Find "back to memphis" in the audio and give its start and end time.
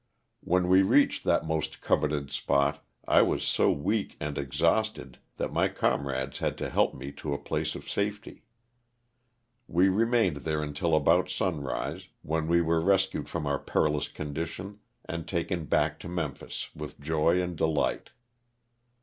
15.65-16.71